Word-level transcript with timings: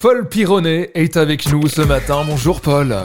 Paul 0.00 0.28
Pironnet 0.28 0.92
est 0.94 1.16
avec 1.16 1.50
nous 1.50 1.66
ce 1.66 1.80
matin. 1.80 2.22
Bonjour 2.24 2.60
Paul. 2.60 2.96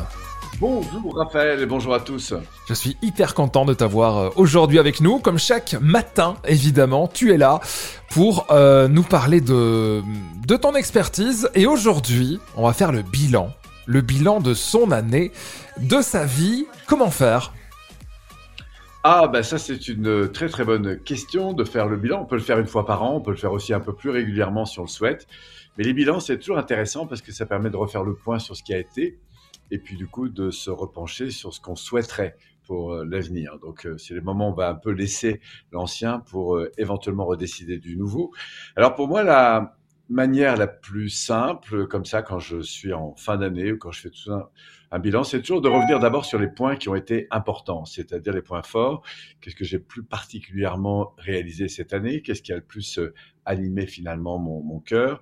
Bonjour 0.60 1.18
Raphaël 1.18 1.60
et 1.60 1.66
bonjour 1.66 1.96
à 1.96 2.00
tous. 2.00 2.36
Je 2.70 2.74
suis 2.76 2.98
hyper 3.02 3.34
content 3.34 3.66
de 3.66 3.74
t'avoir 3.74 4.18
euh, 4.18 4.30
aujourd'hui 4.36 4.78
avec 4.78 5.02
nous. 5.02 5.18
Comme 5.18 5.40
chaque 5.40 5.76
matin, 5.82 6.36
évidemment, 6.48 7.08
tu 7.12 7.34
es 7.34 7.38
là 7.38 7.62
pour 8.12 8.46
euh, 8.52 8.88
nous 8.88 9.02
parler 9.02 9.42
de, 9.42 10.04
de 10.46 10.56
ton 10.56 10.76
expertise. 10.76 11.50
Et 11.56 11.66
aujourd'hui, 11.66 12.40
on 12.56 12.68
va 12.68 12.74
faire 12.74 12.92
le 12.92 13.02
bilan. 13.02 13.52
Le 13.88 14.02
bilan 14.02 14.40
de 14.40 14.54
son 14.54 14.92
année, 14.92 15.32
de 15.80 16.00
sa 16.00 16.26
vie. 16.26 16.68
Comment 16.86 17.10
faire? 17.10 17.54
Ah, 19.04 19.28
ben 19.28 19.44
ça, 19.44 19.58
c'est 19.58 19.90
une 19.90 20.32
très 20.32 20.48
très 20.48 20.64
bonne 20.64 20.98
question 21.00 21.54
de 21.54 21.66
faire 21.66 21.88
le 21.88 21.98
bilan. 21.98 22.22
On 22.22 22.26
peut 22.26 22.38
le 22.38 22.42
faire 22.42 22.60
une 22.60 22.68
fois 22.68 22.86
par 22.86 23.04
an, 23.04 23.16
on 23.16 23.22
peut 23.22 23.32
le 23.32 23.38
faire 23.38 23.52
aussi 23.52 23.74
un 23.74 23.82
peu 23.82 23.94
plus 23.94 24.10
régulièrement 24.10 24.66
si 24.66 24.80
on 24.80 24.84
le 24.84 24.88
souhaite. 24.88 25.28
Mais 25.78 25.84
les 25.84 25.94
bilans, 25.94 26.20
c'est 26.20 26.38
toujours 26.38 26.58
intéressant 26.58 27.06
parce 27.06 27.22
que 27.22 27.32
ça 27.32 27.46
permet 27.46 27.70
de 27.70 27.76
refaire 27.76 28.04
le 28.04 28.16
point 28.16 28.40
sur 28.40 28.56
ce 28.56 28.64
qui 28.64 28.74
a 28.74 28.78
été 28.78 29.20
et 29.72 29.80
puis 29.80 29.98
du 29.98 30.08
coup 30.08 30.30
de 30.30 30.52
se 30.52 30.70
repencher 30.70 31.32
sur 31.32 31.54
ce 31.54 31.60
qu'on 31.60 31.76
souhaiterait 31.76 32.38
pour 32.66 32.94
euh, 32.94 33.06
l'avenir. 33.06 33.58
Donc 33.60 33.86
euh, 33.86 33.98
c'est 33.98 34.14
les 34.14 34.22
moments 34.22 34.50
où 34.50 34.52
on 34.52 34.56
va 34.56 34.70
un 34.70 34.76
peu 34.76 34.92
laisser 34.92 35.42
l'ancien 35.72 36.20
pour 36.20 36.56
euh, 36.56 36.72
éventuellement 36.78 37.26
redécider 37.26 37.80
du 37.80 37.98
nouveau. 37.98 38.32
Alors 38.76 38.96
pour 38.96 39.08
moi, 39.08 39.24
la 39.24 39.76
manière 40.10 40.58
la 40.58 40.68
plus 40.68 41.10
simple, 41.10 41.88
comme 41.88 42.06
ça, 42.06 42.22
quand 42.22 42.40
je 42.40 42.62
suis 42.62 42.94
en 42.94 43.16
fin 43.16 43.38
d'année 43.38 43.72
ou 43.72 43.78
quand 43.78 43.92
je 43.92 44.02
fais 44.02 44.10
tout 44.10 44.32
un, 44.32 44.48
un 44.94 45.00
bilan, 45.00 45.24
c'est 45.24 45.42
toujours 45.42 45.62
de 45.62 45.70
revenir 45.70 46.00
d'abord 46.00 46.24
sur 46.24 46.38
les 46.38 46.48
points 46.48 46.76
qui 46.76 46.88
ont 46.88 46.94
été 46.94 47.26
importants, 47.32 47.84
c'est-à-dire 47.84 48.32
les 48.32 48.44
points 48.44 48.62
forts. 48.62 49.02
Qu'est-ce 49.42 49.56
que 49.56 49.66
j'ai 49.66 49.80
plus 49.80 50.04
particulièrement 50.04 51.16
réalisé 51.18 51.68
cette 51.68 51.94
année? 51.94 52.22
Qu'est-ce 52.22 52.44
qui 52.44 52.54
a 52.54 52.58
le 52.58 52.62
plus 52.62 53.00
euh, 53.00 53.12
animé 53.44 53.88
finalement 53.88 54.38
mon, 54.38 54.80
cœur? 54.82 55.20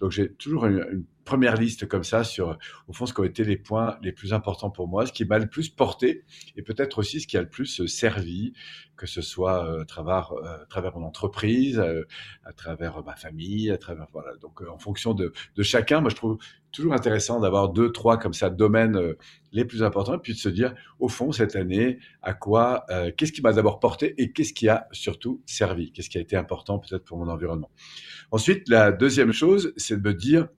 Donc 0.00 0.10
j'ai 0.10 0.32
toujours 0.32 0.66
une, 0.66 0.84
une, 0.90 1.04
première 1.24 1.54
liste 1.54 1.86
comme 1.86 2.02
ça 2.02 2.24
sur, 2.24 2.58
au 2.88 2.92
fond, 2.92 3.06
ce 3.06 3.14
qui 3.14 3.20
ont 3.20 3.24
été 3.24 3.44
les 3.44 3.56
points 3.56 3.96
les 4.02 4.10
plus 4.10 4.32
importants 4.32 4.70
pour 4.70 4.88
moi, 4.88 5.06
ce 5.06 5.12
qui 5.12 5.24
m'a 5.24 5.38
le 5.38 5.46
plus 5.46 5.68
porté 5.68 6.24
et 6.56 6.62
peut-être 6.62 6.98
aussi 6.98 7.20
ce 7.20 7.28
qui 7.28 7.36
a 7.36 7.42
le 7.42 7.48
plus 7.48 7.80
euh, 7.80 7.86
servi, 7.86 8.54
que 8.96 9.06
ce 9.06 9.22
soit 9.22 9.64
euh, 9.64 9.82
à 9.82 9.84
travers, 9.84 10.32
à 10.42 10.66
travers 10.68 10.98
mon 10.98 11.06
entreprise, 11.06 11.80
à 12.44 12.52
travers 12.52 13.04
ma 13.04 13.14
famille, 13.14 13.70
à 13.70 13.78
travers 13.78 14.08
voilà. 14.12 14.36
Donc 14.38 14.62
en 14.62 14.78
fonction 14.78 15.14
de, 15.14 15.32
de 15.54 15.62
chacun, 15.62 16.00
moi 16.00 16.10
je 16.10 16.16
trouve 16.16 16.38
toujours 16.72 16.94
intéressant 16.94 17.40
d'avoir 17.40 17.68
deux, 17.68 17.92
trois 17.92 18.18
comme 18.18 18.32
ça 18.32 18.50
domaines 18.50 18.96
euh, 18.96 19.18
les 19.52 19.64
plus 19.64 19.82
importants, 19.82 20.14
et 20.14 20.18
puis 20.18 20.32
de 20.32 20.38
se 20.38 20.48
dire, 20.48 20.74
au 20.98 21.08
fond, 21.08 21.30
cette 21.30 21.54
année, 21.54 21.98
à 22.22 22.32
quoi, 22.34 22.84
euh, 22.90 23.12
qu'est-ce 23.16 23.32
qui 23.32 23.42
m'a 23.42 23.52
d'abord 23.52 23.78
porté 23.78 24.14
et 24.18 24.32
qu'est-ce 24.32 24.52
qui 24.52 24.68
a 24.68 24.88
surtout 24.92 25.42
servi, 25.46 25.92
qu'est-ce 25.92 26.10
qui 26.10 26.18
a 26.18 26.20
été 26.20 26.36
important 26.36 26.78
peut-être 26.78 27.04
pour 27.04 27.18
mon 27.18 27.28
environnement? 27.28 27.70
Ensuite, 28.30 28.68
la 28.68 28.90
deuxième 28.92 29.32
chose, 29.32 29.72
c'est 29.76 30.00
de 30.00 30.08
me 30.08 30.14
dire, 30.14 30.48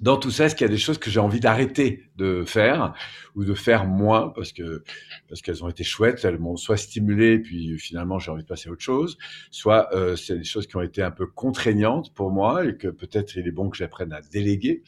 dans 0.00 0.16
tout 0.16 0.30
ça, 0.30 0.46
est-ce 0.46 0.54
qu'il 0.56 0.66
y 0.66 0.70
a 0.70 0.72
des 0.72 0.78
choses 0.78 0.98
que 0.98 1.10
j'ai 1.10 1.20
envie 1.20 1.40
d'arrêter 1.40 2.10
de 2.16 2.44
faire 2.44 2.94
ou 3.34 3.44
de 3.44 3.54
faire 3.54 3.86
moins 3.86 4.28
parce 4.28 4.52
que 4.52 4.84
parce 5.28 5.40
qu'elles 5.42 5.64
ont 5.64 5.68
été 5.68 5.84
chouettes, 5.84 6.24
elles 6.24 6.38
m'ont 6.38 6.56
soit 6.56 6.76
stimulé 6.76 7.38
puis 7.38 7.78
finalement 7.78 8.18
j'ai 8.18 8.30
envie 8.30 8.42
de 8.42 8.48
passer 8.48 8.68
à 8.68 8.72
autre 8.72 8.82
chose, 8.82 9.18
soit 9.50 9.94
euh, 9.94 10.16
c'est 10.16 10.38
des 10.38 10.44
choses 10.44 10.66
qui 10.66 10.76
ont 10.76 10.82
été 10.82 11.02
un 11.02 11.10
peu 11.10 11.26
contraignantes 11.26 12.12
pour 12.14 12.30
moi 12.30 12.64
et 12.64 12.76
que 12.76 12.88
peut-être 12.88 13.36
il 13.36 13.46
est 13.46 13.52
bon 13.52 13.70
que 13.70 13.76
j'apprenne 13.76 14.12
à 14.12 14.20
déléguer 14.20 14.82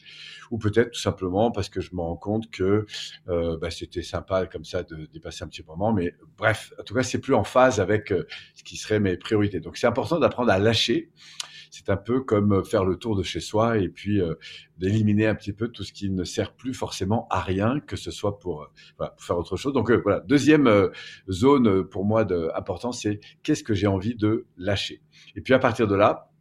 ou 0.51 0.57
peut-être 0.57 0.91
tout 0.91 0.99
simplement 0.99 1.51
parce 1.51 1.69
que 1.69 1.81
je 1.81 1.93
me 1.93 2.01
rends 2.01 2.15
compte 2.15 2.49
que 2.49 2.85
euh, 3.27 3.57
bah, 3.57 3.71
c'était 3.71 4.03
sympa 4.03 4.45
comme 4.45 4.65
ça 4.65 4.83
de 4.83 5.07
dépasser 5.11 5.43
un 5.43 5.47
petit 5.47 5.63
moment, 5.63 5.91
mais 5.91 6.15
bref, 6.37 6.73
en 6.79 6.83
tout 6.83 6.93
cas 6.93 7.03
c'est 7.03 7.19
plus 7.19 7.33
en 7.33 7.43
phase 7.43 7.79
avec 7.79 8.11
euh, 8.11 8.25
ce 8.55 8.63
qui 8.63 8.77
serait 8.77 8.99
mes 8.99 9.17
priorités. 9.17 9.59
Donc 9.59 9.77
c'est 9.77 9.87
important 9.87 10.19
d'apprendre 10.19 10.51
à 10.51 10.59
lâcher 10.59 11.11
c'est 11.71 11.89
un 11.89 11.97
peu 11.97 12.21
comme 12.21 12.53
euh, 12.53 12.63
faire 12.63 12.85
le 12.85 12.95
tour 12.97 13.15
de 13.15 13.23
chez 13.23 13.39
soi 13.39 13.77
et 13.77 13.89
puis 13.89 14.21
euh, 14.21 14.35
d'éliminer 14.77 15.27
un 15.27 15.35
petit 15.35 15.53
peu 15.53 15.67
tout 15.67 15.83
ce 15.83 15.93
qui 15.93 16.09
ne 16.09 16.23
sert 16.23 16.53
plus 16.53 16.73
forcément 16.73 17.27
à 17.29 17.41
rien, 17.41 17.79
que 17.79 17.95
ce 17.95 18.11
soit 18.11 18.39
pour, 18.39 18.63
euh, 19.01 19.05
faire 19.17 19.37
autre 19.37 19.57
chose. 19.57 19.73
Donc 19.73 19.91
voilà, 19.91 20.19
deuxième 20.21 20.89
zone 21.29 21.83
pour 21.83 22.05
moi 22.05 22.25
de, 22.25 22.49
important, 22.55 22.91
c'est 22.91 23.19
qu'est-ce 23.43 23.63
que 23.63 23.73
j'ai 23.73 23.87
envie 23.87 24.15
de 24.15 24.45
lâcher. 24.57 25.01
Et 25.35 25.41
puis 25.41 25.53
à 25.53 25.59
partir 25.59 25.87
de 25.87 25.95
là, 25.95 26.31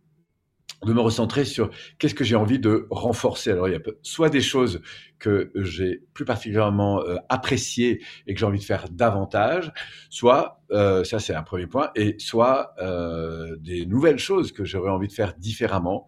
de 0.86 0.92
me 0.92 1.00
recentrer 1.00 1.44
sur 1.44 1.70
qu'est-ce 1.98 2.14
que 2.14 2.24
j'ai 2.24 2.36
envie 2.36 2.58
de 2.58 2.86
renforcer. 2.90 3.50
Alors, 3.50 3.68
il 3.68 3.72
y 3.72 3.76
a 3.76 3.80
soit 4.02 4.30
des 4.30 4.40
choses 4.40 4.80
que 5.18 5.50
j'ai 5.54 6.02
plus 6.14 6.24
particulièrement 6.24 7.02
euh, 7.02 7.16
appréciées 7.28 8.02
et 8.26 8.34
que 8.34 8.40
j'ai 8.40 8.46
envie 8.46 8.58
de 8.58 8.64
faire 8.64 8.88
davantage, 8.90 9.72
soit, 10.10 10.62
euh, 10.70 11.04
ça 11.04 11.18
c'est 11.18 11.34
un 11.34 11.42
premier 11.42 11.66
point, 11.66 11.90
et 11.94 12.16
soit 12.18 12.74
euh, 12.80 13.56
des 13.56 13.86
nouvelles 13.86 14.18
choses 14.18 14.52
que 14.52 14.64
j'aurais 14.64 14.90
envie 14.90 15.08
de 15.08 15.12
faire 15.12 15.34
différemment, 15.34 16.06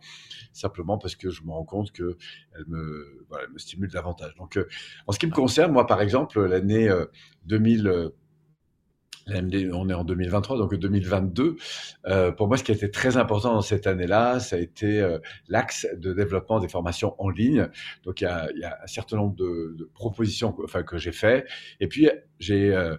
simplement 0.53 0.99
parce 0.99 1.17
que 1.17 1.31
je 1.31 1.43
me 1.43 1.51
rends 1.51 1.65
compte 1.65 1.93
que 1.93 2.17
elles 2.55 2.67
me, 2.69 3.27
me 3.53 3.59
stimulent 3.59 3.91
davantage. 3.91 4.35
Donc, 4.37 4.59
en 5.07 5.13
ce 5.13 5.19
qui 5.19 5.27
me 5.27 5.33
concerne, 5.33 5.73
moi 5.73 5.87
par 5.87 6.01
exemple, 6.03 6.45
l'année 6.45 6.91
2000 7.47 8.13
on 9.35 9.89
est 9.89 9.95
en 9.95 10.05
2023, 10.05 10.59
donc 10.59 10.75
2022. 10.75 11.57
Euh, 12.07 12.33
pour 12.33 12.49
moi, 12.49 12.57
ce 12.57 12.65
qui 12.65 12.73
a 12.73 12.75
été 12.75 12.91
très 12.91 13.17
important 13.17 13.55
dans 13.55 13.63
cette 13.63 13.87
année-là, 13.87 14.41
ça 14.41 14.57
a 14.57 14.59
été 14.59 15.01
euh, 15.01 15.19
l'axe 15.49 15.87
de 15.97 16.13
développement 16.13 16.61
des 16.61 16.69
formations 16.69 17.15
en 17.19 17.29
ligne. 17.29 17.69
Donc, 18.05 18.21
il 18.21 18.25
y 18.25 18.65
a, 18.65 18.79
un 18.83 18.87
certain 18.87 19.17
nombre 19.17 19.35
de, 19.37 19.91
propositions, 19.95 20.55
enfin, 20.63 20.83
que 20.83 20.99
j'ai 20.99 21.13
fait. 21.13 21.47
Et 21.81 21.89
puis, 21.89 22.09
j'ai 22.39 22.75
euh, 22.75 22.97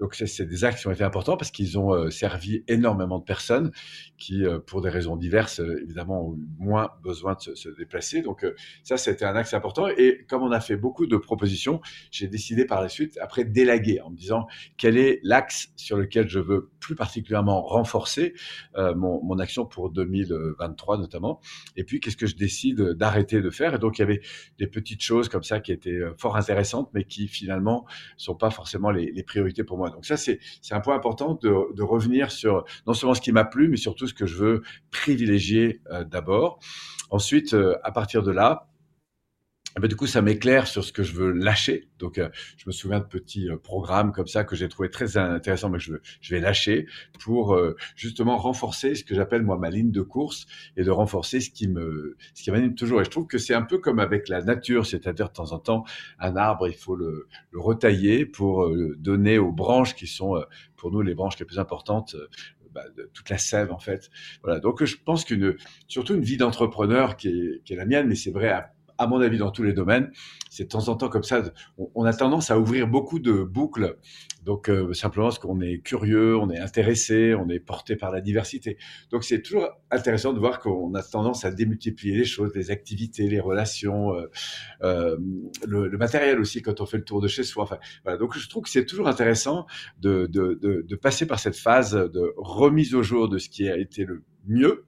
donc 0.00 0.14
c'est 0.14 0.46
des 0.46 0.64
actes 0.64 0.78
qui 0.80 0.86
ont 0.86 0.92
été 0.92 1.02
importants 1.02 1.36
parce 1.36 1.50
qu'ils 1.50 1.78
ont 1.78 1.92
euh, 1.92 2.10
servi 2.10 2.62
énormément 2.68 3.18
de 3.18 3.24
personnes 3.24 3.72
qui, 4.16 4.44
euh, 4.44 4.58
pour 4.58 4.80
des 4.80 4.90
raisons 4.90 5.16
diverses, 5.16 5.60
euh, 5.60 5.82
évidemment, 5.82 6.28
ont 6.28 6.34
eu 6.36 6.46
moins 6.58 6.90
besoin 7.02 7.34
de 7.34 7.54
se, 7.54 7.68
déplacer. 7.70 8.22
Donc 8.22 8.46
ça, 8.82 8.96
c'était 8.96 9.24
un 9.24 9.36
axe 9.36 9.54
important. 9.54 9.88
Et 9.88 10.24
comme 10.28 10.42
on 10.42 10.50
a 10.52 10.60
fait 10.60 10.76
beaucoup 10.76 11.06
de 11.06 11.16
propositions, 11.16 11.80
j'ai 12.10 12.28
décidé 12.28 12.64
par 12.64 12.80
la 12.80 12.88
suite, 12.88 13.18
après, 13.20 13.44
d'élaguer 13.44 14.00
en 14.00 14.10
me 14.10 14.16
disant 14.16 14.46
quel 14.76 14.96
est 14.96 15.20
l'axe 15.22 15.72
sur 15.76 15.96
lequel 15.96 16.28
je 16.28 16.40
veux 16.40 16.70
plus 16.80 16.94
particulièrement 16.94 17.62
renforcer 17.62 18.34
mon, 18.74 19.38
action 19.38 19.66
pour 19.66 19.90
2023 19.90 20.98
notamment. 20.98 21.40
Et 21.76 21.84
puis, 21.84 22.00
qu'est-ce 22.00 22.16
que 22.16 22.26
je 22.26 22.36
décide 22.36 22.80
d'arrêter 22.94 23.40
de 23.40 23.50
faire? 23.50 23.74
Et 23.74 23.78
donc, 23.78 23.98
il 23.98 24.02
y 24.02 24.04
avait 24.04 24.20
des 24.58 24.66
petites 24.66 25.02
choses 25.02 25.28
comme 25.28 25.44
ça 25.44 25.60
qui 25.60 25.70
étaient 25.70 26.00
fort 26.16 26.36
intéressantes, 26.36 26.90
mais 26.94 27.04
qui 27.04 27.28
finalement 27.28 27.86
sont 28.16 28.34
pas 28.34 28.50
forcément 28.50 28.90
les 28.90 29.22
priorités 29.22 29.62
pour 29.62 29.78
moi. 29.78 29.87
Donc 29.90 30.04
ça, 30.04 30.16
c'est 30.16 30.38
un 30.70 30.80
point 30.80 30.94
important 30.94 31.38
de, 31.42 31.82
revenir 31.82 32.30
sur 32.30 32.64
non 32.86 32.92
seulement 32.92 33.14
ce 33.14 33.20
qui 33.20 33.32
m'a 33.32 33.44
plu, 33.44 33.68
mais 33.68 33.76
surtout 33.76 34.06
ce 34.06 34.14
que 34.14 34.26
je 34.26 34.36
veux 34.36 34.62
privilégier 34.90 35.80
euh, 35.90 36.04
d'abord. 36.04 36.58
Ensuite, 37.10 37.54
euh, 37.54 37.76
à 37.82 37.92
partir 37.92 38.22
de 38.22 38.30
là, 38.30 38.68
eh 39.78 39.80
ben, 39.80 39.86
du 39.86 39.94
coup, 39.94 40.08
ça 40.08 40.22
m'éclaire 40.22 40.66
sur 40.66 40.82
ce 40.82 40.92
que 40.92 41.04
je 41.04 41.12
veux 41.12 41.30
lâcher. 41.30 41.88
Donc, 42.00 42.18
euh, 42.18 42.28
je 42.56 42.64
me 42.66 42.72
souviens 42.72 42.98
de 42.98 43.04
petits 43.04 43.48
euh, 43.48 43.56
programmes 43.56 44.10
comme 44.10 44.26
ça 44.26 44.42
que 44.42 44.56
j'ai 44.56 44.68
trouvé 44.68 44.90
très 44.90 45.16
intéressants, 45.16 45.70
mais 45.70 45.78
que 45.78 45.84
je, 46.20 46.34
vais 46.34 46.40
lâcher 46.40 46.86
pour 47.20 47.54
euh, 47.54 47.76
justement 47.94 48.36
renforcer 48.38 48.96
ce 48.96 49.04
que 49.04 49.14
j'appelle 49.14 49.44
moi 49.44 49.56
ma 49.56 49.70
ligne 49.70 49.92
de 49.92 50.02
course 50.02 50.46
et 50.76 50.82
de 50.82 50.90
renforcer 50.90 51.40
ce 51.40 51.50
qui 51.50 51.68
me, 51.68 52.16
ce 52.34 52.42
qui 52.42 52.50
m'anime 52.50 52.74
toujours. 52.74 53.00
Et 53.00 53.04
je 53.04 53.10
trouve 53.10 53.28
que 53.28 53.38
c'est 53.38 53.54
un 53.54 53.62
peu 53.62 53.78
comme 53.78 54.00
avec 54.00 54.28
la 54.28 54.42
nature, 54.42 54.84
c'est-à-dire 54.84 55.28
de 55.28 55.34
temps 55.34 55.52
en 55.52 55.60
temps, 55.60 55.84
un 56.18 56.34
arbre, 56.34 56.66
il 56.66 56.74
faut 56.74 56.96
le, 56.96 57.28
le 57.52 57.60
retailler 57.60 58.26
pour 58.26 58.68
donner 58.96 59.38
aux 59.38 59.52
branches 59.52 59.94
qui 59.94 60.08
sont 60.08 60.42
pour 60.74 60.90
nous 60.90 61.02
les 61.02 61.14
branches 61.14 61.38
les 61.38 61.46
plus 61.46 61.60
importantes 61.60 62.16
bah, 62.74 62.82
de 62.96 63.08
toute 63.14 63.30
la 63.30 63.38
sève 63.38 63.72
en 63.72 63.78
fait. 63.78 64.10
Voilà. 64.42 64.58
Donc 64.58 64.84
je 64.84 64.96
pense 64.96 65.24
qu'une 65.24 65.56
surtout 65.86 66.14
une 66.14 66.22
vie 66.22 66.36
d'entrepreneur 66.36 67.16
qui 67.16 67.28
est, 67.28 67.62
qui 67.64 67.74
est 67.74 67.76
la 67.76 67.86
mienne, 67.86 68.08
mais 68.08 68.16
c'est 68.16 68.32
vrai 68.32 68.48
à 68.48 68.72
à 68.98 69.06
mon 69.06 69.20
avis, 69.20 69.38
dans 69.38 69.50
tous 69.50 69.62
les 69.62 69.72
domaines. 69.72 70.10
C'est 70.50 70.64
de 70.64 70.68
temps 70.68 70.88
en 70.88 70.96
temps 70.96 71.08
comme 71.08 71.22
ça, 71.22 71.42
on, 71.94 72.04
a 72.04 72.12
tendance 72.12 72.50
à 72.50 72.58
ouvrir 72.58 72.88
beaucoup 72.88 73.20
de 73.20 73.42
boucles. 73.44 73.96
Donc, 74.44 74.68
euh, 74.68 74.92
simplement 74.92 75.26
parce 75.26 75.38
qu'on 75.38 75.60
est 75.60 75.78
curieux, 75.78 76.36
on 76.36 76.50
est 76.50 76.58
intéressé, 76.58 77.34
on 77.34 77.48
est 77.48 77.60
porté 77.60 77.96
par 77.96 78.10
la 78.10 78.20
diversité. 78.20 78.76
Donc, 79.10 79.24
c'est 79.24 79.40
toujours 79.42 79.68
intéressant 79.90 80.32
de 80.32 80.38
voir 80.38 80.58
qu'on 80.58 80.94
a 80.94 81.02
tendance 81.02 81.44
à 81.44 81.50
démultiplier 81.50 82.16
les 82.16 82.24
choses, 82.24 82.52
les 82.54 82.70
activités, 82.70 83.28
les 83.28 83.40
relations, 83.40 84.14
euh, 84.14 84.26
euh, 84.82 85.16
le, 85.66 85.96
matériel 85.98 86.40
aussi 86.40 86.62
quand 86.62 86.80
on 86.80 86.86
fait 86.86 86.98
le 86.98 87.04
tour 87.04 87.20
de 87.20 87.28
chez 87.28 87.44
soi. 87.44 87.68
Donc, 88.18 88.36
je 88.36 88.48
trouve 88.48 88.64
que 88.64 88.70
c'est 88.70 88.86
toujours 88.86 89.08
intéressant 89.08 89.66
de 90.00 90.94
passer 91.00 91.26
par 91.26 91.38
cette 91.38 91.56
phase 91.56 91.92
de 91.92 92.32
remise 92.36 92.94
au 92.94 93.02
jour 93.02 93.28
de 93.28 93.38
ce 93.38 93.48
qui 93.48 93.68
a 93.68 93.76
été 93.76 94.04
le 94.04 94.22
mieux 94.46 94.84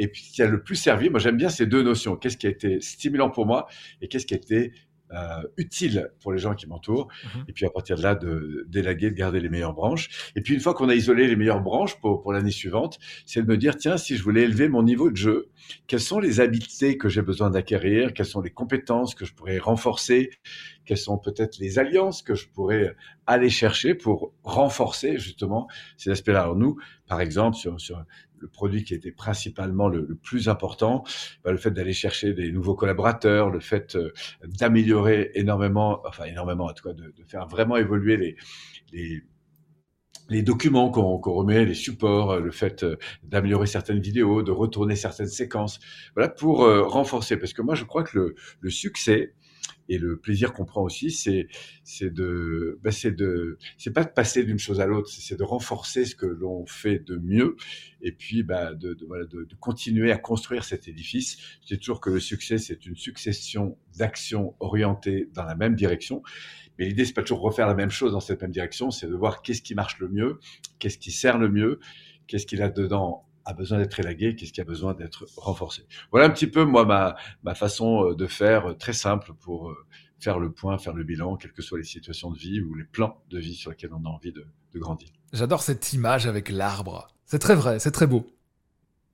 et 0.00 0.08
puis 0.08 0.22
ce 0.22 0.32
qui 0.32 0.42
a 0.42 0.46
le 0.46 0.62
plus 0.62 0.76
servi. 0.76 1.10
Moi, 1.10 1.20
j'aime 1.20 1.36
bien 1.36 1.50
ces 1.50 1.66
deux 1.66 1.82
notions. 1.82 2.16
Qu'est-ce 2.16 2.38
qui 2.38 2.46
a 2.46 2.50
été 2.50 2.80
stimulant 2.80 3.30
pour 3.30 3.44
moi 3.44 3.68
et 4.00 4.08
qu'est-ce 4.08 4.24
qui 4.24 4.34
a 4.34 4.38
été 4.38 4.72
euh, 5.12 5.42
utile 5.56 6.08
pour 6.20 6.32
les 6.32 6.38
gens 6.38 6.54
qui 6.54 6.68
m'entourent. 6.68 7.08
Mmh 7.24 7.40
et 7.48 7.52
puis 7.52 7.66
à 7.66 7.70
partir 7.70 7.96
de 7.96 8.02
là, 8.02 8.14
de 8.14 8.64
d'élaguer, 8.68 9.10
de 9.10 9.16
garder 9.16 9.40
les 9.40 9.48
meilleures 9.48 9.74
branches. 9.74 10.30
Et 10.36 10.40
puis 10.40 10.54
une 10.54 10.60
fois 10.60 10.72
qu'on 10.72 10.88
a 10.88 10.94
isolé 10.94 11.26
les 11.26 11.34
meilleures 11.34 11.62
branches 11.62 11.98
pour, 12.00 12.22
pour 12.22 12.32
l'année 12.32 12.52
suivante, 12.52 13.00
c'est 13.26 13.42
de 13.42 13.46
me 13.48 13.56
dire, 13.56 13.76
tiens, 13.76 13.96
si 13.96 14.16
je 14.16 14.22
voulais 14.22 14.42
élever 14.42 14.68
mon 14.68 14.84
niveau 14.84 15.10
de 15.10 15.16
jeu, 15.16 15.48
quelles 15.88 16.00
sont 16.00 16.20
les 16.20 16.38
habiletés 16.38 16.96
que 16.96 17.08
j'ai 17.08 17.22
besoin 17.22 17.50
d'acquérir, 17.50 18.14
quelles 18.14 18.26
sont 18.26 18.40
les 18.40 18.52
compétences 18.52 19.16
que 19.16 19.24
je 19.24 19.34
pourrais 19.34 19.58
renforcer, 19.58 20.30
quelles 20.84 20.96
sont 20.96 21.18
peut-être 21.18 21.58
les 21.58 21.80
alliances 21.80 22.22
que 22.22 22.36
je 22.36 22.46
pourrais 22.48 22.94
aller 23.26 23.50
chercher 23.50 23.94
pour 23.94 24.32
renforcer 24.44 25.18
justement 25.18 25.66
ces 25.96 26.10
aspects-là? 26.10 26.42
Alors 26.42 26.56
nous, 26.56 26.78
par 27.08 27.20
exemple, 27.20 27.56
sur, 27.56 27.80
sur 27.80 28.04
le 28.40 28.48
produit 28.48 28.84
qui 28.84 28.94
était 28.94 29.12
principalement 29.12 29.88
le, 29.88 30.06
plus 30.22 30.48
important, 30.48 31.04
bah, 31.44 31.52
le 31.52 31.58
fait 31.58 31.70
d'aller 31.70 31.92
chercher 31.92 32.32
des 32.32 32.50
nouveaux 32.52 32.74
collaborateurs, 32.74 33.50
le 33.50 33.60
fait 33.60 33.96
euh, 33.96 34.12
d'améliorer 34.44 35.30
énormément, 35.34 36.00
enfin 36.06 36.24
énormément 36.24 36.66
en 36.66 36.72
tout 36.72 36.88
cas, 36.88 36.94
de, 36.94 37.12
faire 37.26 37.46
vraiment 37.46 37.76
évoluer 37.76 38.16
les, 38.16 39.22
les 40.30 40.42
documents 40.42 40.90
qu'on 40.90 41.18
remet, 41.18 41.64
les 41.64 41.74
supports, 41.74 42.38
le 42.38 42.50
fait 42.50 42.84
euh, 42.84 42.96
d'améliorer 43.24 43.66
certaines 43.66 44.00
vidéos, 44.00 44.42
de 44.42 44.52
retourner 44.52 44.96
certaines 44.96 45.26
séquences, 45.26 45.80
voilà 46.14 46.28
pour 46.28 46.62
euh, 46.62 46.82
renforcer. 46.82 47.36
Parce 47.36 47.52
que 47.52 47.62
moi, 47.62 47.74
je 47.74 47.84
crois 47.84 48.04
que 48.04 48.34
le 48.60 48.70
succès, 48.70 49.34
et 49.88 49.98
le 49.98 50.18
plaisir 50.18 50.52
qu'on 50.52 50.64
prend 50.64 50.82
aussi, 50.82 51.10
c'est 51.10 51.48
de 52.10 52.78
ben 52.82 52.90
c'est 52.90 53.10
de 53.10 53.58
c'est 53.76 53.92
pas 53.92 54.04
de 54.04 54.10
passer 54.10 54.44
d'une 54.44 54.58
chose 54.58 54.80
à 54.80 54.86
l'autre, 54.86 55.08
c'est 55.10 55.38
de 55.38 55.42
renforcer 55.42 56.04
ce 56.04 56.14
que 56.14 56.26
l'on 56.26 56.66
fait 56.66 56.98
de 56.98 57.16
mieux 57.16 57.56
et 58.02 58.12
puis 58.12 58.42
ben 58.42 58.74
de, 58.74 58.96
voilà, 59.06 59.24
de, 59.26 59.46
continuer 59.58 60.12
à 60.12 60.18
construire 60.18 60.64
cet 60.64 60.88
édifice. 60.88 61.38
Je 61.62 61.74
dis 61.74 61.80
toujours 61.80 62.00
que 62.00 62.10
le 62.10 62.20
succès 62.20 62.58
c'est 62.58 62.86
une 62.86 62.96
succession 62.96 63.76
d'actions 63.98 64.54
orientées 64.60 65.28
dans 65.34 65.44
la 65.44 65.54
même 65.54 65.74
direction. 65.74 66.22
Mais 66.78 66.86
l'idée 66.86 67.04
c'est 67.04 67.12
pas 67.12 67.22
toujours 67.22 67.40
refaire 67.40 67.66
la 67.66 67.74
même 67.74 67.90
chose 67.90 68.12
dans 68.12 68.20
cette 68.20 68.40
même 68.42 68.52
direction, 68.52 68.90
c'est 68.90 69.08
de 69.08 69.14
voir 69.14 69.42
qu'est-ce 69.42 69.62
qui 69.62 69.74
marche 69.74 69.98
le 69.98 70.08
mieux, 70.08 70.38
qu'est-ce 70.78 70.98
qui 70.98 71.10
sert 71.10 71.38
le 71.38 71.50
mieux, 71.50 71.80
qu'est-ce 72.26 72.46
qu'il 72.46 72.62
a 72.62 72.70
dedans 72.70 73.26
a 73.44 73.52
besoin 73.52 73.78
d'être 73.78 73.98
élagué, 74.00 74.36
qu'est-ce 74.36 74.52
qui 74.52 74.60
a 74.60 74.64
besoin 74.64 74.94
d'être 74.94 75.26
renforcé. 75.36 75.86
Voilà 76.10 76.26
un 76.26 76.30
petit 76.30 76.46
peu 76.46 76.64
moi 76.64 76.84
ma, 76.84 77.16
ma 77.42 77.54
façon 77.54 78.04
euh, 78.04 78.14
de 78.14 78.26
faire 78.26 78.70
euh, 78.70 78.74
très 78.74 78.92
simple 78.92 79.32
pour 79.34 79.70
euh, 79.70 79.76
faire 80.18 80.38
le 80.38 80.52
point, 80.52 80.78
faire 80.78 80.94
le 80.94 81.04
bilan, 81.04 81.36
quelles 81.36 81.52
que 81.52 81.62
soient 81.62 81.78
les 81.78 81.84
situations 81.84 82.30
de 82.30 82.38
vie 82.38 82.60
ou 82.60 82.74
les 82.74 82.84
plans 82.84 83.22
de 83.30 83.38
vie 83.38 83.54
sur 83.54 83.70
lesquels 83.70 83.92
on 83.92 84.04
a 84.04 84.08
envie 84.08 84.32
de, 84.32 84.46
de 84.72 84.78
grandir. 84.78 85.08
J'adore 85.32 85.62
cette 85.62 85.92
image 85.92 86.26
avec 86.26 86.50
l'arbre. 86.50 87.08
C'est 87.24 87.38
très 87.38 87.54
vrai, 87.54 87.78
c'est 87.78 87.92
très 87.92 88.06
beau. 88.06 88.26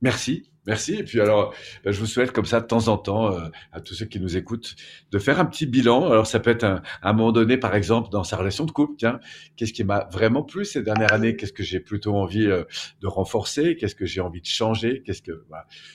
Merci. 0.02 0.50
Merci. 0.66 0.96
Et 0.96 1.04
puis 1.04 1.20
alors, 1.20 1.54
ben, 1.84 1.93
je 1.93 2.00
vous 2.00 2.06
souhaite 2.06 2.32
comme 2.32 2.44
ça 2.44 2.60
de 2.60 2.66
temps 2.66 2.88
en 2.88 2.98
temps 2.98 3.32
euh, 3.32 3.48
à 3.70 3.81
tous 3.81 3.94
ceux 3.94 4.04
qui 4.04 4.19
nous 4.19 4.37
écoutent 4.37 4.75
de 5.12 5.19
faire 5.19 5.38
un 5.38 5.44
petit 5.46 5.64
bilan. 5.64 6.10
Alors 6.10 6.26
ça 6.26 6.40
peut 6.40 6.50
être 6.50 6.64
un, 6.64 6.82
un 7.02 7.12
moment 7.12 7.31
donné, 7.31 7.56
par 7.56 7.76
exemple, 7.76 8.10
dans 8.10 8.25
sa 8.25 8.37
relation 8.37 8.64
de 8.64 8.72
couple. 8.72 8.96
Tiens, 8.98 9.20
qu'est-ce 9.54 9.72
qui 9.72 9.84
m'a 9.84 10.08
vraiment 10.10 10.43
plu 10.43 10.64
ces 10.64 10.82
dernières 10.82 11.12
années? 11.12 11.37
Qu'est-ce 11.37 11.52
que 11.52 11.62
j'ai 11.62 11.78
plutôt 11.78 12.16
envie 12.16 12.46
euh, 12.46 12.64
de 13.00 13.06
renforcer? 13.06 13.76
Qu'est-ce 13.76 13.94
que 13.94 14.06
j'ai 14.06 14.20
envie 14.20 14.40
de 14.40 14.46
changer? 14.46 15.02
Qu'est-ce 15.04 15.22
que 15.22 15.46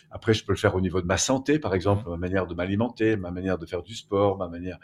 après 0.10 0.34
je 0.34 0.46
peux 0.46 0.54
le 0.54 0.58
faire 0.58 0.74
au 0.74 0.82
niveau 0.82 1.02
de 1.02 1.06
ma 1.06 1.18
santé, 1.18 1.60
par 1.60 1.76
exemple, 1.76 2.10
ma 2.10 2.16
manière 2.18 2.48
de 2.48 2.56
m'alimenter, 2.56 3.18
ma 3.18 3.32
manière 3.32 3.58
de 3.58 3.66
faire 3.66 3.84
du 3.84 3.94
sport, 3.94 4.38
ma 4.38 4.48
manière 4.48 4.80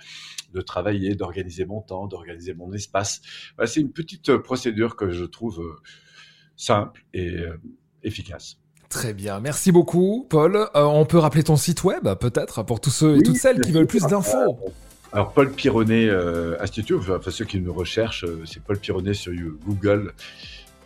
de 0.54 0.60
travailler, 0.60 1.16
d'organiser 1.16 1.66
mon 1.66 1.81
temps, 1.81 2.08
d'organiser 2.08 2.54
mon 2.54 2.74
espace. 2.74 3.22
Voilà, 3.56 3.68
c'est 3.68 3.80
une 3.80 3.94
petite 3.94 4.30
euh, 4.30 4.40
procédure 4.40 4.98
que 4.98 5.12
je 5.12 5.24
trouve 5.24 5.81
simple 6.58 7.06
et 7.14 7.38
efficace. 8.04 8.60
Très 8.89 9.13
bien, 9.13 9.39
merci 9.42 9.72
beaucoup, 9.72 10.25
Paul. 10.30 10.56
Euh, 10.56 10.84
on 10.84 11.06
peut 11.06 11.18
rappeler 11.18 11.44
ton 11.44 11.57
site 11.57 11.84
web, 11.84 12.07
peut-être, 12.19 12.63
pour 12.63 12.80
tous 12.80 12.89
ceux 12.89 13.18
et 13.18 13.22
toutes 13.22 13.36
celles 13.36 13.60
qui 13.62 13.72
veulent 13.72 13.88
plus 13.88 14.04
d'infos. 14.04 14.57
Alors, 15.12 15.34
Paul 15.34 15.51
Pironnet 15.51 16.07
euh, 16.10 16.62
Institute, 16.62 16.98
enfin 17.10 17.31
ceux 17.31 17.45
qui 17.45 17.60
nous 17.60 17.74
recherchent, 17.74 18.24
euh, 18.24 18.44
c'est 18.45 18.62
Paul 18.62 18.78
Pironnet 18.78 19.13
sur 19.13 19.34
Google, 19.66 20.13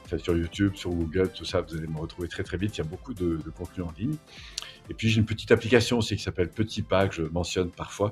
enfin, 0.06 0.18
sur 0.18 0.36
YouTube, 0.36 0.74
sur 0.76 0.90
Google, 0.90 1.30
tout 1.30 1.46
ça, 1.46 1.62
vous 1.62 1.76
allez 1.76 1.88
me 1.88 2.00
retrouver 2.00 2.28
très 2.28 2.44
très 2.44 2.58
vite. 2.58 2.78
Il 2.78 2.80
y 2.80 2.82
a 2.82 2.90
beaucoup 2.90 3.14
de, 3.14 3.40
de 3.44 3.50
contenu 3.56 3.84
en 3.84 3.92
ligne. 3.98 4.16
Et 4.90 4.94
puis 4.94 5.10
j'ai 5.10 5.20
une 5.20 5.26
petite 5.26 5.52
application 5.52 5.98
aussi 6.00 6.18
qui 6.18 6.24
s'appelle 6.24 6.50
Petit 6.50 6.82
Pas 6.82 7.08
que 7.08 7.16
je 7.16 7.24
mentionne 7.24 7.70
parfois. 7.70 8.12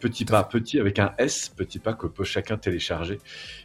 Petit 0.00 0.24
Pas, 0.24 0.42
petit 0.44 0.80
avec 0.80 0.98
un 0.98 1.12
S, 1.18 1.50
Petit 1.54 1.78
Pas 1.78 1.92
que 1.92 2.06
peut 2.06 2.24
chacun 2.24 2.56
télécharger 2.56 3.18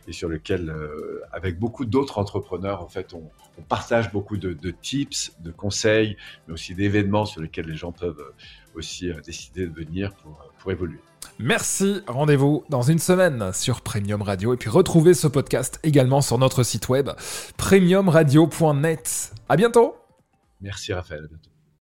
et 0.08 0.14
sur 0.14 0.28
lequel, 0.28 0.70
euh, 0.70 1.22
avec 1.32 1.60
beaucoup 1.60 1.86
d'autres 1.86 2.18
entrepreneurs, 2.18 2.82
en 2.82 2.90
fait, 2.90 3.14
on, 3.14 3.30
on 3.58 3.62
partage 3.62 4.12
beaucoup 4.12 4.38
de, 4.38 4.54
de, 4.54 4.72
tips, 4.72 5.34
de 5.40 5.52
conseils, 5.52 6.18
mais 6.48 6.54
aussi 6.54 6.76
d'événements 6.76 7.26
sur 7.26 7.42
lesquels 7.42 7.68
les 7.68 7.76
gens 7.76 7.92
peuvent 7.92 8.20
euh, 8.20 8.78
aussi 8.78 9.10
euh, 9.10 9.22
décider 9.22 9.68
de 9.68 9.74
venir 9.74 10.14
pour, 10.16 10.52
pour 10.60 10.72
évoluer. 10.72 11.00
Merci, 11.40 12.02
rendez-vous 12.08 12.64
dans 12.70 12.82
une 12.82 13.00
semaine 13.00 13.52
sur 13.52 13.82
Premium 13.82 14.22
Radio 14.22 14.54
et 14.54 14.58
puis 14.58 14.70
retrouvez 14.70 15.14
ce 15.14 15.28
podcast 15.28 15.80
également 15.84 16.22
sur 16.22 16.38
notre 16.38 16.64
site 16.64 16.88
web 16.88 17.10
premiumradio.net. 17.58 19.34
À 19.50 19.58
bientôt. 19.58 19.96
Merci 20.62 20.94
Raphaël, 20.94 21.26
à 21.26 21.28
bientôt. 21.28 21.55